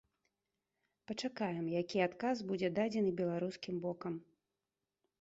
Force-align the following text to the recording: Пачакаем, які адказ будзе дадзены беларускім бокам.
Пачакаем, 1.11 1.69
які 1.81 2.03
адказ 2.07 2.35
будзе 2.51 2.73
дадзены 2.81 3.15
беларускім 3.23 3.75
бокам. 3.89 4.21